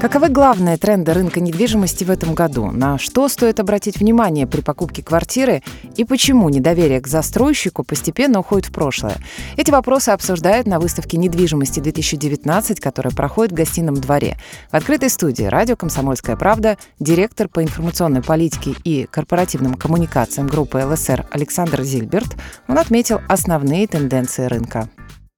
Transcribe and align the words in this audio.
Каковы 0.00 0.28
главные 0.28 0.76
тренды 0.76 1.12
рынка 1.12 1.40
недвижимости 1.40 2.04
в 2.04 2.10
этом 2.10 2.32
году? 2.32 2.70
На 2.70 2.98
что 2.98 3.28
стоит 3.28 3.58
обратить 3.58 3.98
внимание 3.98 4.46
при 4.46 4.60
покупке 4.60 5.02
квартиры 5.02 5.64
и 5.96 6.04
почему 6.04 6.48
недоверие 6.50 7.00
к 7.00 7.08
застройщику 7.08 7.82
постепенно 7.82 8.38
уходит 8.38 8.66
в 8.66 8.72
прошлое? 8.72 9.16
Эти 9.56 9.72
вопросы 9.72 10.10
обсуждают 10.10 10.68
на 10.68 10.78
выставке 10.78 11.16
недвижимости 11.16 11.80
2019, 11.80 12.78
которая 12.78 13.12
проходит 13.12 13.50
в 13.50 13.56
гостином 13.56 13.96
дворе. 13.96 14.38
В 14.70 14.76
открытой 14.76 15.10
студии 15.10 15.44
радио 15.44 15.74
«Комсомольская 15.74 16.36
правда» 16.36 16.78
директор 17.00 17.48
по 17.48 17.60
информационной 17.60 18.22
политике 18.22 18.76
и 18.84 19.08
корпоративным 19.10 19.74
коммуникациям 19.74 20.46
группы 20.46 20.78
ЛСР 20.78 21.26
Александр 21.32 21.82
Зильберт. 21.82 22.36
Он 22.68 22.78
отметил 22.78 23.20
основные 23.26 23.88
тенденции 23.88 24.44
рынка. 24.44 24.88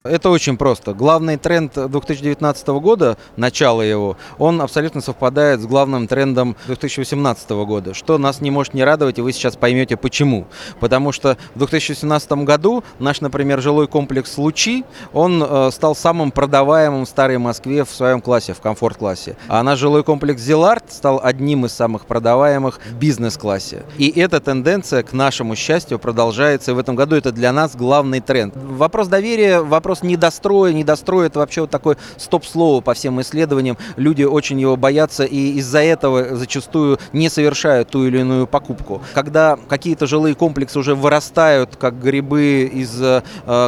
Это 0.03 0.31
очень 0.31 0.57
просто. 0.57 0.95
Главный 0.95 1.37
тренд 1.37 1.73
2019 1.75 2.67
года, 2.69 3.19
начало 3.37 3.83
его, 3.83 4.17
он 4.39 4.59
абсолютно 4.59 4.99
совпадает 4.99 5.61
с 5.61 5.67
главным 5.67 6.07
трендом 6.07 6.55
2018 6.65 7.51
года, 7.51 7.93
что 7.93 8.17
нас 8.17 8.41
не 8.41 8.49
может 8.49 8.73
не 8.73 8.83
радовать, 8.83 9.19
и 9.19 9.21
вы 9.21 9.31
сейчас 9.31 9.55
поймете 9.55 9.97
почему. 9.97 10.47
Потому 10.79 11.11
что 11.11 11.37
в 11.53 11.59
2017 11.59 12.31
году 12.31 12.83
наш, 12.97 13.21
например, 13.21 13.61
жилой 13.61 13.87
комплекс 13.87 14.39
«Лучи», 14.39 14.85
он 15.13 15.43
э, 15.47 15.69
стал 15.71 15.93
самым 15.93 16.31
продаваемым 16.31 17.05
в 17.05 17.07
Старой 17.07 17.37
Москве 17.37 17.85
в 17.85 17.91
своем 17.91 18.21
классе, 18.21 18.55
в 18.55 18.59
комфорт-классе. 18.59 19.37
А 19.47 19.61
наш 19.61 19.77
жилой 19.77 20.03
комплекс 20.03 20.41
«Зеларт» 20.41 20.91
стал 20.91 21.21
одним 21.23 21.67
из 21.67 21.73
самых 21.73 22.07
продаваемых 22.07 22.79
в 22.89 22.95
бизнес-классе. 22.95 23.83
И 23.99 24.09
эта 24.19 24.39
тенденция, 24.39 25.03
к 25.03 25.13
нашему 25.13 25.55
счастью, 25.55 25.99
продолжается, 25.99 26.71
и 26.71 26.73
в 26.73 26.79
этом 26.79 26.95
году 26.95 27.15
это 27.15 27.31
для 27.31 27.51
нас 27.53 27.75
главный 27.75 28.19
тренд. 28.19 28.55
Вопрос 28.55 29.07
доверия, 29.07 29.61
вопрос 29.61 29.90
вопрос 29.91 30.03
недостроя, 30.03 30.71
недостроя 30.71 31.27
это 31.27 31.39
вообще 31.39 31.61
вот 31.61 31.69
такое 31.69 31.97
стоп-слово 32.15 32.79
по 32.79 32.93
всем 32.93 33.19
исследованиям. 33.19 33.77
Люди 33.97 34.23
очень 34.23 34.59
его 34.59 34.77
боятся 34.77 35.25
и 35.25 35.57
из-за 35.57 35.79
этого 35.79 36.37
зачастую 36.37 36.97
не 37.11 37.27
совершают 37.29 37.89
ту 37.89 38.05
или 38.05 38.19
иную 38.19 38.47
покупку. 38.47 39.01
Когда 39.13 39.57
какие-то 39.67 40.07
жилые 40.07 40.33
комплексы 40.33 40.79
уже 40.79 40.95
вырастают, 40.95 41.75
как 41.75 42.01
грибы 42.01 42.71
из 42.73 43.01
э, 43.01 43.21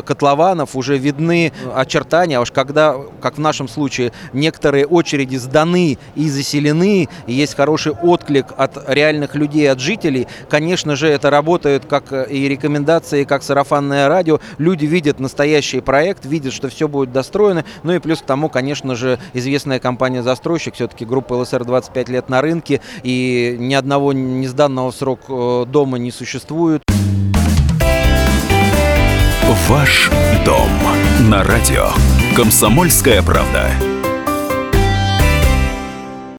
котлованов, 0.05 0.77
уже 0.77 0.97
видны 0.97 1.51
очертания, 1.75 2.37
а 2.37 2.41
уж 2.41 2.51
когда, 2.51 2.95
как 3.19 3.35
в 3.35 3.39
нашем 3.39 3.67
случае, 3.67 4.13
некоторые 4.31 4.85
очереди 4.85 5.35
сданы 5.35 5.97
и 6.15 6.29
заселены, 6.29 7.09
и 7.27 7.33
есть 7.33 7.55
хороший 7.55 7.91
отклик 7.91 8.45
от 8.55 8.89
реальных 8.89 9.35
людей, 9.35 9.69
от 9.69 9.81
жителей, 9.81 10.27
конечно 10.49 10.95
же, 10.95 11.09
это 11.09 11.29
работает 11.29 11.83
как 11.85 12.13
и 12.29 12.47
рекомендации, 12.47 13.25
как 13.25 13.43
сарафанное 13.43 14.07
радио. 14.07 14.39
Люди 14.57 14.85
видят 14.85 15.19
настоящий 15.19 15.81
проект, 15.81 16.12
проект, 16.13 16.25
видят, 16.25 16.53
что 16.53 16.69
все 16.69 16.87
будет 16.87 17.11
достроено. 17.11 17.65
Ну 17.83 17.93
и 17.93 17.99
плюс 17.99 18.19
к 18.19 18.25
тому, 18.25 18.49
конечно 18.49 18.95
же, 18.95 19.19
известная 19.33 19.79
компания-застройщик, 19.79 20.75
все-таки 20.75 21.05
группа 21.05 21.33
ЛСР 21.33 21.65
25 21.65 22.09
лет 22.09 22.29
на 22.29 22.41
рынке, 22.41 22.81
и 23.03 23.55
ни 23.59 23.73
одного 23.73 24.13
не 24.13 24.47
сданного 24.47 24.91
срок 24.91 25.21
э, 25.29 25.65
дома 25.67 25.97
не 25.97 26.11
существует. 26.11 26.83
Ваш 29.67 30.09
дом 30.45 30.69
на 31.29 31.43
радио. 31.43 31.89
Комсомольская 32.35 33.21
правда. 33.21 33.71